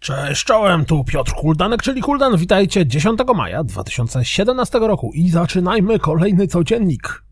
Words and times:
Cześć, 0.00 0.44
czołem, 0.44 0.84
tu 0.84 1.04
Piotr 1.04 1.32
Kuldanek, 1.32 1.82
czyli 1.82 2.00
Kuldan. 2.00 2.36
Witajcie 2.36 2.86
10 2.86 3.20
maja 3.36 3.64
2017 3.64 4.78
roku 4.78 5.10
i 5.14 5.28
zaczynajmy 5.28 5.98
kolejny 5.98 6.46
codziennik. 6.46 7.24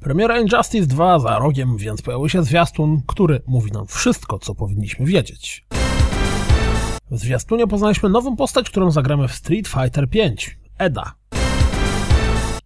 Premiera 0.00 0.40
Injustice 0.40 0.86
2 0.86 1.18
za 1.18 1.38
rogiem, 1.38 1.76
więc 1.76 2.02
pojawił 2.02 2.28
się 2.28 2.42
zwiastun, 2.42 3.02
który 3.06 3.42
mówi 3.46 3.72
nam 3.72 3.86
wszystko, 3.86 4.38
co 4.38 4.54
powinniśmy 4.54 5.06
wiedzieć. 5.06 5.66
W 7.10 7.18
zwiastunie 7.18 7.66
poznaliśmy 7.66 8.08
nową 8.08 8.36
postać, 8.36 8.70
którą 8.70 8.90
zagramy 8.90 9.28
w 9.28 9.34
Street 9.34 9.68
Fighter 9.68 10.08
V, 10.08 10.18
Eda. 10.78 11.14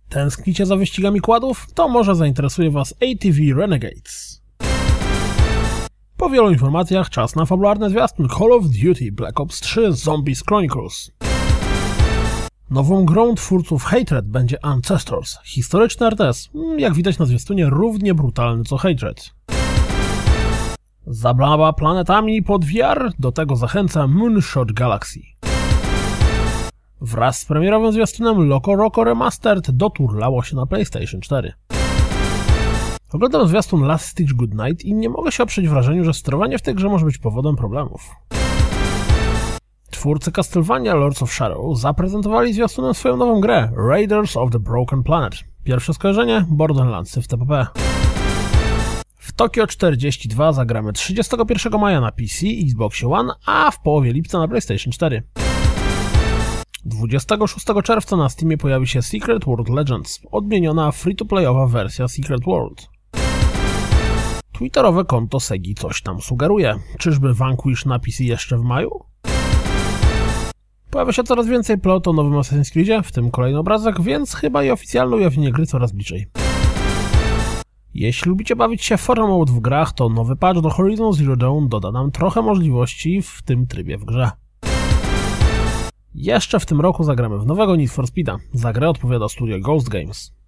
Tęsknicie 0.08 0.66
za 0.66 0.76
wyścigami 0.76 1.20
kładów? 1.20 1.66
To 1.74 1.88
może 1.88 2.14
zainteresuje 2.14 2.70
Was 2.70 2.92
ATV 2.92 3.38
Renegades. 3.56 4.40
Po 6.20 6.30
wielu 6.30 6.50
informacjach 6.50 7.10
czas 7.10 7.36
na 7.36 7.46
fabularny 7.46 7.90
zwiastun 7.90 8.28
Call 8.28 8.52
of 8.52 8.64
Duty 8.64 9.12
Black 9.12 9.40
Ops 9.40 9.60
3 9.60 9.92
Zombies 9.92 10.42
Chronicles. 10.44 11.10
Nową 12.70 13.04
grą 13.04 13.34
twórców 13.34 13.84
Hatred 13.84 14.28
będzie 14.28 14.64
Ancestors, 14.64 15.38
historyczny 15.44 16.06
RTS, 16.06 16.50
mm, 16.54 16.80
jak 16.80 16.94
widać 16.94 17.18
na 17.18 17.26
zwiastunie 17.26 17.66
równie 17.70 18.14
brutalny 18.14 18.64
co 18.64 18.76
Hatred. 18.76 19.30
Zabawa 21.06 21.72
planetami 21.72 22.42
pod 22.42 22.64
VR, 22.64 23.12
do 23.18 23.32
tego 23.32 23.56
zachęca 23.56 24.06
Moonshot 24.06 24.72
Galaxy. 24.72 25.20
Wraz 27.00 27.38
z 27.38 27.44
premierowym 27.44 27.92
zwiastunem 27.92 28.48
Loco 28.48 28.76
Roco 28.76 29.04
Remastered 29.04 29.70
doturlało 29.70 30.42
się 30.42 30.56
na 30.56 30.66
PlayStation 30.66 31.20
4. 31.20 31.52
Oglądam 33.12 33.48
zwiastun 33.48 33.82
Last 33.82 34.06
Stitch 34.06 34.32
Goodnight 34.32 34.84
i 34.84 34.94
nie 34.94 35.08
mogę 35.08 35.32
się 35.32 35.42
oprzeć 35.42 35.68
wrażeniu, 35.68 36.04
że 36.04 36.14
sterowanie 36.14 36.58
w 36.58 36.62
tej 36.62 36.74
grze 36.74 36.88
może 36.88 37.06
być 37.06 37.18
powodem 37.18 37.56
problemów. 37.56 38.10
Twórcy 39.90 40.32
Castlevania 40.32 40.94
Lords 40.94 41.22
of 41.22 41.32
Shadow 41.32 41.78
zaprezentowali 41.78 42.52
zwiastunem 42.52 42.94
swoją 42.94 43.16
nową 43.16 43.40
grę 43.40 43.72
Raiders 43.88 44.36
of 44.36 44.50
the 44.50 44.58
Broken 44.58 45.02
Planet. 45.02 45.34
Pierwsze 45.64 45.94
skojarzenie 45.94 46.44
Borderlandsy 46.48 47.22
w 47.22 47.28
TPP. 47.28 47.66
W 49.16 49.32
Tokio 49.32 49.66
42 49.66 50.52
zagramy 50.52 50.92
31 50.92 51.80
maja 51.80 52.00
na 52.00 52.12
PC, 52.12 52.46
Xbox 52.62 53.04
One, 53.04 53.32
a 53.46 53.70
w 53.70 53.82
połowie 53.82 54.12
lipca 54.12 54.38
na 54.38 54.48
PlayStation 54.48 54.92
4. 54.92 55.22
26 56.84 57.66
czerwca 57.84 58.16
na 58.16 58.28
Steamie 58.28 58.58
pojawi 58.58 58.86
się 58.86 59.02
Secret 59.02 59.44
World 59.44 59.68
Legends, 59.68 60.20
odmieniona 60.30 60.92
free-to-playowa 60.92 61.66
wersja 61.66 62.08
Secret 62.08 62.44
World. 62.44 62.89
Twitterowe 64.60 65.04
konto 65.04 65.40
Segi 65.40 65.74
coś 65.74 66.02
tam 66.02 66.20
sugeruje. 66.20 66.78
Czyżby 66.98 67.34
Vanquish 67.34 67.86
na 67.86 67.98
PC 67.98 68.24
jeszcze 68.24 68.58
w 68.58 68.62
maju? 68.62 69.04
Pojawia 70.90 71.12
się 71.12 71.24
coraz 71.24 71.46
więcej 71.46 71.78
plot 71.78 72.08
o 72.08 72.12
nowym 72.12 72.32
Assassin's 72.32 72.72
Creedzie, 72.72 73.02
w 73.02 73.12
tym 73.12 73.30
kolejny 73.30 73.58
obrazek, 73.58 74.00
więc 74.00 74.34
chyba 74.34 74.64
i 74.64 74.70
oficjalne 74.70 75.16
ujawnienie 75.16 75.52
gry 75.52 75.66
coraz 75.66 75.92
bliżej. 75.92 76.26
Jeśli 77.94 78.28
lubicie 78.28 78.56
bawić 78.56 78.84
się 78.84 78.96
formą 78.96 79.38
mode 79.38 79.52
w 79.52 79.60
grach, 79.60 79.92
to 79.92 80.08
nowy 80.08 80.36
patch 80.36 80.60
do 80.60 80.70
Horizon 80.70 81.12
Zero 81.12 81.36
Dawn 81.36 81.68
doda 81.68 81.92
nam 81.92 82.10
trochę 82.10 82.42
możliwości 82.42 83.22
w 83.22 83.42
tym 83.42 83.66
trybie 83.66 83.98
w 83.98 84.04
grze. 84.04 84.30
Jeszcze 86.14 86.60
w 86.60 86.66
tym 86.66 86.80
roku 86.80 87.04
zagramy 87.04 87.38
w 87.38 87.46
nowego 87.46 87.76
Need 87.76 87.90
for 87.90 88.06
Speeda. 88.06 88.36
Za 88.52 88.72
grę 88.72 88.88
odpowiada 88.88 89.28
studio 89.28 89.60
Ghost 89.60 89.88
Games. 89.88 90.39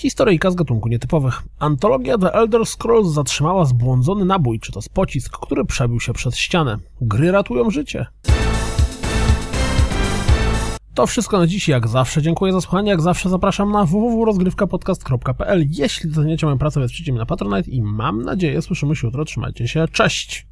Historyjka 0.00 0.50
z 0.50 0.54
gatunku 0.54 0.88
nietypowych. 0.88 1.42
Antologia 1.58 2.18
The 2.18 2.32
Elder 2.32 2.66
Scrolls 2.66 3.08
zatrzymała 3.08 3.64
zbłądzony 3.64 4.24
nabój, 4.24 4.60
czy 4.60 4.72
to 4.72 4.80
pocisk, 4.94 5.38
który 5.38 5.64
przebił 5.64 6.00
się 6.00 6.12
przez 6.12 6.36
ścianę. 6.36 6.76
Gry 7.00 7.32
ratują 7.32 7.70
życie. 7.70 8.06
To 10.94 11.06
wszystko 11.06 11.38
na 11.38 11.46
dziś, 11.46 11.68
jak 11.68 11.88
zawsze 11.88 12.22
dziękuję 12.22 12.52
za 12.52 12.60
słuchanie, 12.60 12.90
jak 12.90 13.00
zawsze 13.00 13.28
zapraszam 13.28 13.72
na 13.72 13.84
www.rozgrywkapodcast.pl 13.84 15.66
Jeśli 15.70 16.10
doceniacie 16.10 16.46
moją 16.46 16.58
pracę, 16.58 16.80
wesprzyjcie 16.80 17.12
mnie 17.12 17.18
na 17.18 17.26
Patronite 17.26 17.70
i 17.70 17.82
mam 17.82 18.22
nadzieję 18.22 18.62
słyszymy 18.62 18.96
się 18.96 19.06
jutro, 19.06 19.24
trzymajcie 19.24 19.68
się, 19.68 19.88
cześć! 19.92 20.50